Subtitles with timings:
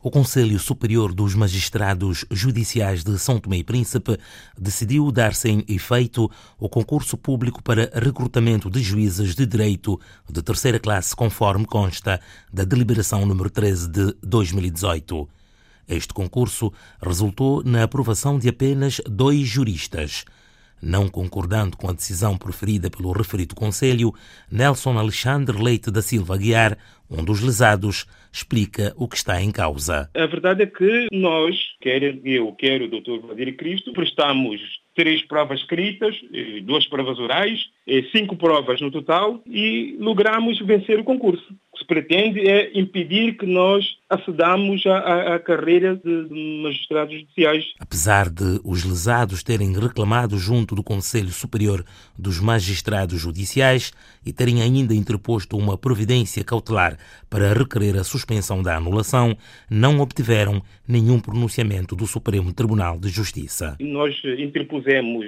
[0.00, 4.16] O Conselho Superior dos Magistrados Judiciais de São Tomé e Príncipe
[4.56, 10.00] decidiu dar sem efeito o concurso público para recrutamento de juízes de direito
[10.30, 12.20] de terceira classe, conforme consta
[12.52, 15.28] da deliberação número 13 de 2018.
[15.88, 16.72] Este concurso
[17.02, 20.24] resultou na aprovação de apenas dois juristas.
[20.82, 24.12] Não concordando com a decisão preferida pelo referido Conselho,
[24.50, 26.78] Nelson Alexandre Leite da Silva Guiar,
[27.10, 30.10] um dos lesados, explica o que está em causa.
[30.14, 33.20] A verdade é que nós, quer eu, quer o Dr.
[33.22, 34.60] Vladimir Cristo, prestamos
[34.94, 36.14] três provas escritas,
[36.64, 37.60] duas provas orais,
[38.12, 41.54] cinco provas no total e logramos vencer o concurso.
[41.78, 47.64] O que se pretende é impedir que nós acedamos à, à carreira de, magistrados judiciais.
[47.78, 51.84] Apesar de os lesados terem reclamado junto do Conselho Superior
[52.18, 53.92] dos Magistrados Judiciais
[54.24, 56.98] e terem ainda interposto uma providência cautelar
[57.30, 59.36] para requerer a suspensão da anulação,
[59.70, 63.76] não obtiveram nenhum pronunciamento do Supremo Tribunal de Justiça.
[63.78, 65.26] Nós interpusemos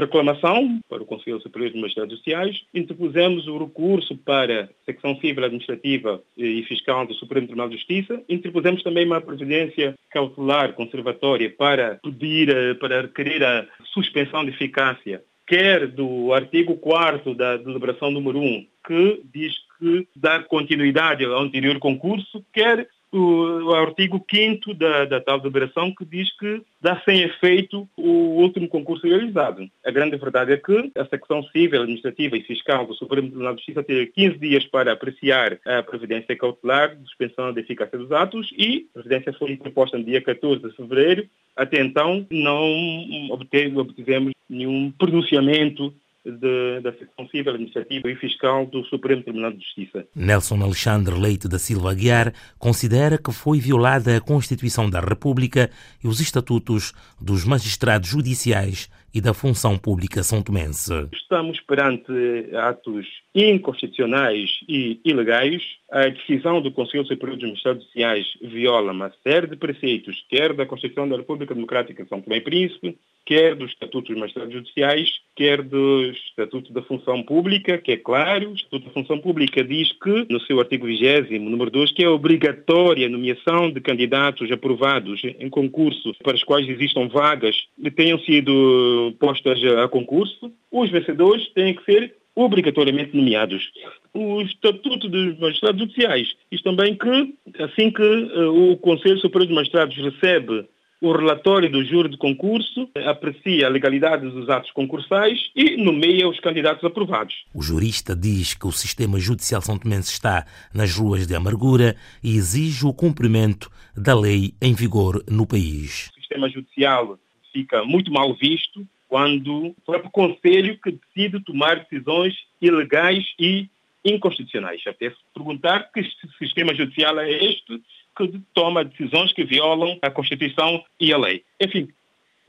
[0.00, 5.44] reclamação para o Conselho Superior dos Magistrados Judiciais, interpusemos o recurso para a Secção Civil
[5.44, 12.00] Administrativa e Fiscal do Supremo Tribunal de Justiça, interpusemos também uma providência cautelar conservatória para
[12.02, 18.66] pedir, para requerer a suspensão de eficácia quer do artigo 4 da deliberação número 1,
[18.86, 25.38] que diz que dá continuidade ao anterior concurso, quer o, artigo 5 da, da tal
[25.38, 29.68] deliberação que diz que dá sem efeito o último concurso realizado.
[29.84, 33.60] A grande verdade é que a secção civil, administrativa e fiscal do Supremo Tribunal de
[33.60, 38.86] Justiça tem 15 dias para apreciar a previdência cautelar suspensão da eficácia dos atos e
[38.90, 41.26] a previdência foi interposta no dia 14 de fevereiro.
[41.56, 45.94] Até então não obtivemos nenhum pronunciamento
[46.24, 46.92] de, da
[47.30, 50.06] civil, administrativa e fiscal do Supremo Tribunal de Justiça.
[50.14, 55.70] Nelson Alexandre Leite da Silva Aguiar considera que foi violada a Constituição da República
[56.02, 60.92] e os estatutos dos magistrados judiciais e da função pública são tomense.
[61.12, 62.12] Estamos perante
[62.56, 65.62] atos inconstitucionais e ilegais.
[65.90, 70.66] A decisão do Conselho Superior dos Magistrados Judiciais viola uma série de preceitos, quer da
[70.66, 75.08] Constituição da República Democrática de São Tomé e Príncipe, quer dos Estatutos dos Magistrados Judiciais,
[75.36, 79.92] quer do Estatuto da Função Pública, que é claro, o Estatuto da Função Pública diz
[79.92, 85.22] que, no seu artigo 20, número 2, que é obrigatória a nomeação de candidatos aprovados
[85.24, 87.56] em concurso para os quais existam vagas
[87.96, 90.52] tenham sido postas a concurso.
[90.70, 93.70] Os vencedores têm que ser obrigatoriamente nomeados.
[94.12, 99.56] O Estatuto dos Magistrados Judiciais diz também que, assim que uh, o Conselho Superior dos
[99.56, 100.66] Magistrados recebe
[101.00, 106.40] o relatório do júri de concurso, aprecia a legalidade dos atos concursais e nomeia os
[106.40, 107.34] candidatos aprovados.
[107.54, 112.36] O jurista diz que o sistema judicial são tomense está nas ruas de amargura e
[112.36, 116.10] exige o cumprimento da lei em vigor no país.
[116.16, 117.18] O sistema judicial
[117.52, 123.68] fica muito mal visto quando o próprio Conselho que decide tomar decisões ilegais e
[124.04, 124.82] inconstitucionais.
[124.88, 126.02] Até se perguntar que
[126.36, 127.80] sistema judicial é este
[128.18, 131.44] que toma decisões que violam a Constituição e a lei.
[131.60, 131.88] Enfim,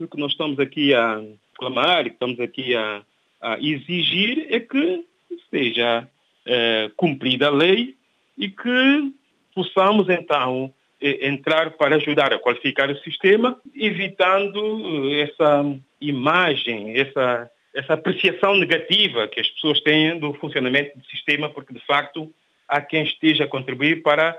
[0.00, 1.22] o que nós estamos aqui a
[1.54, 3.00] clamar, e estamos aqui a,
[3.40, 5.04] a exigir é que
[5.48, 6.08] seja
[6.44, 7.94] é, cumprida a lei
[8.36, 9.14] e que
[9.54, 15.64] possamos então entrar para ajudar a qualificar o sistema, evitando eh, essa
[16.00, 21.84] imagem, essa, essa apreciação negativa que as pessoas têm do funcionamento do sistema, porque de
[21.86, 22.32] facto
[22.68, 24.36] há quem esteja a contribuir para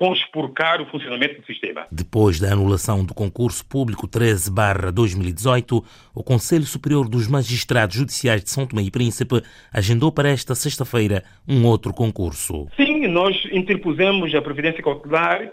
[0.00, 1.86] conspurcar o funcionamento do sistema.
[1.92, 5.84] Depois da anulação do concurso público 13-2018,
[6.14, 11.22] o Conselho Superior dos Magistrados Judiciais de São Tomé e Príncipe agendou para esta sexta-feira
[11.46, 12.66] um outro concurso.
[12.76, 15.52] Sim, nós interpusemos a previdência cautelar,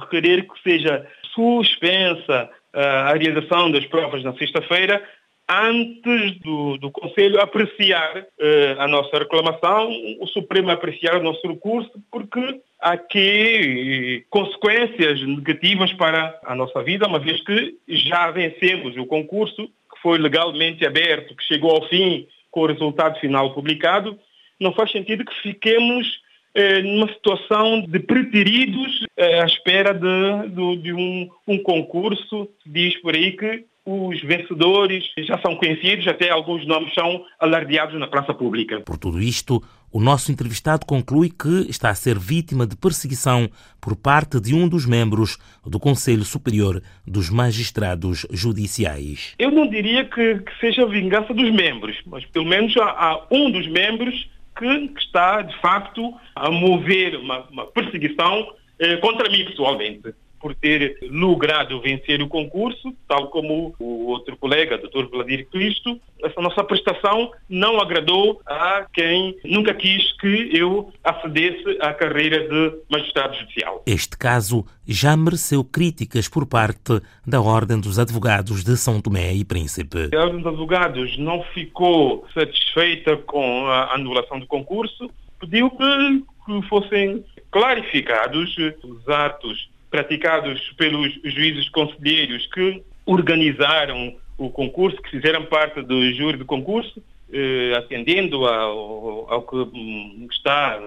[0.00, 5.02] requerer que seja suspensa uh, a realização das provas na sexta-feira,
[5.48, 9.90] antes do, do Conselho apreciar uh, a nossa reclamação,
[10.20, 17.06] o Supremo apreciar o nosso recurso, porque há aqui consequências negativas para a nossa vida,
[17.06, 22.26] uma vez que já vencemos o concurso, que foi legalmente aberto, que chegou ao fim
[22.50, 24.18] com o resultado final publicado,
[24.60, 26.23] não faz sentido que fiquemos
[26.54, 32.48] eh, numa situação de preteridos eh, à espera de, de, de um, um concurso.
[32.64, 38.06] Diz por aí que os vencedores já são conhecidos, até alguns nomes são alardeados na
[38.06, 38.80] praça pública.
[38.80, 39.62] Por tudo isto,
[39.92, 43.48] o nosso entrevistado conclui que está a ser vítima de perseguição
[43.80, 49.34] por parte de um dos membros do Conselho Superior dos Magistrados Judiciais.
[49.38, 53.50] Eu não diria que, que seja vingança dos membros, mas pelo menos há, há um
[53.50, 59.44] dos membros que, que, está, de facto, a mover uma, uma perseguição eh, contra mim
[59.44, 65.06] pessoalmente por ter logrado vencer o concurso, tal como o outro colega, Dr.
[65.10, 65.98] Vladimir Cristo.
[66.22, 72.76] Essa nossa prestação não agradou a quem nunca quis que eu acedesse à carreira de
[72.90, 73.82] magistrado judicial.
[73.86, 79.46] Este caso já mereceu críticas por parte da Ordem dos Advogados de São Tomé e
[79.46, 80.14] Príncipe.
[80.14, 85.08] A Ordem dos Advogados não ficou satisfeita com a anulação do concurso,
[85.40, 95.00] pediu que, que fossem clarificados os atos praticados pelos juízes conselheiros que organizaram o concurso,
[95.00, 97.00] que fizeram parte do júri do concurso,
[97.32, 100.82] eh, atendendo ao, ao que hum, está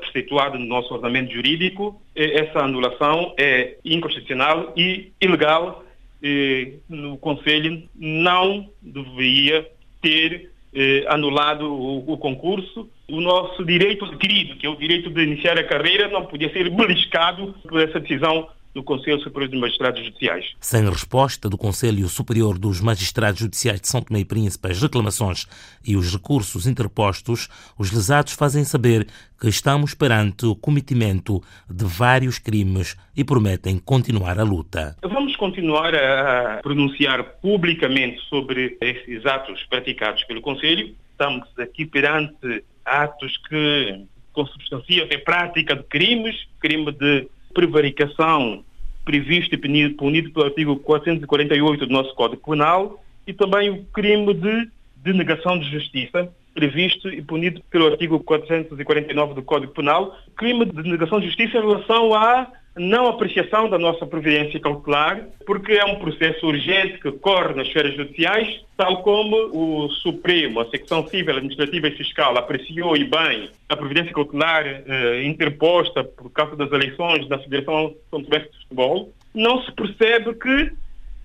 [0.00, 5.84] preceptuado no nosso ordenamento jurídico, essa anulação é inconstitucional e ilegal.
[6.22, 9.68] E, no Conselho não deveria
[10.00, 12.88] ter eh, anulado o, o, concurso.
[13.08, 16.68] O nosso direito adquirido, que é o direito de iniciar a carreira, não podia ser
[16.70, 20.54] beliscado por essa decisão do Conselho Superior dos Magistrados Judiciais.
[20.60, 25.46] Sem resposta do Conselho Superior dos Magistrados Judiciais de São Tomé e Príncipe às reclamações
[25.82, 29.06] e os recursos interpostos, os lesados fazem saber
[29.40, 34.94] que estamos perante o cometimento de vários crimes e prometem continuar a luta.
[35.02, 40.94] Vamos continuar a pronunciar publicamente sobre esses atos praticados pelo Conselho.
[41.12, 47.26] Estamos aqui perante atos que consubstanciam a prática de crimes, crime de
[47.56, 48.62] prevaricação
[49.02, 54.34] previsto e punido, punido pelo artigo 448 do nosso Código Penal e também o crime
[54.34, 60.82] de denegação de justiça, previsto e punido pelo artigo 449 do Código Penal, crime de
[60.82, 65.96] denegação de justiça em relação à não apreciação da nossa providência cautelar, porque é um
[65.96, 71.88] processo urgente que corre nas esferas judiciais, tal como o Supremo, a secção civil, administrativa
[71.88, 77.38] e fiscal apreciou e bem a providência cautelar eh, interposta por causa das eleições da
[77.38, 80.72] Federação Tomé de Futebol, não se percebe que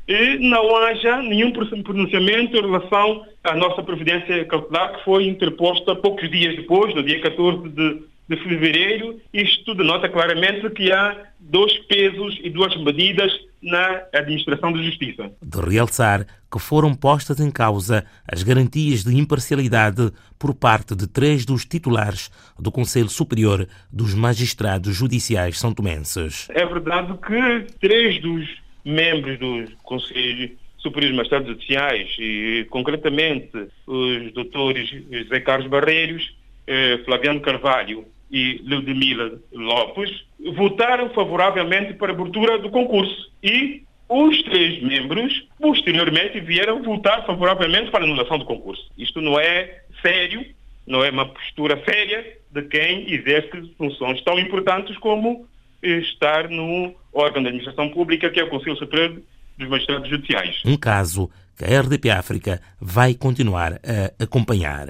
[0.07, 6.30] eh, não haja nenhum pronunciamento em relação à nossa providência cautelar que foi interposta poucos
[6.31, 12.39] dias depois, no dia 14 de de fevereiro, isto denota claramente que há dois pesos
[12.42, 13.31] e duas medidas
[13.62, 15.31] na administração da justiça.
[15.42, 21.45] De realçar que foram postas em causa as garantias de imparcialidade por parte de três
[21.45, 26.48] dos titulares do Conselho Superior dos Magistrados Judiciais São Tomenses.
[26.51, 28.48] É verdade que três dos
[28.83, 36.36] membros do Conselho Superior dos Magistrados Judiciais, e concretamente os doutores José Carlos Barreiros,
[36.66, 40.24] eh, Flaviano Carvalho e Ludmila Lopes
[40.56, 47.92] votaram favoravelmente para a abertura do concurso e os três membros, posteriormente, vieram votar favoravelmente
[47.92, 48.89] para a anulação do concurso.
[48.98, 50.45] Isto não é sério,
[50.86, 55.48] não é uma postura séria de quem exerce funções tão importantes como
[55.81, 59.22] estar no órgão de administração pública, que é o Conselho Superior
[59.57, 60.62] dos Magistrados Judiciais.
[60.66, 64.88] Um caso que a RDP África vai continuar a acompanhar.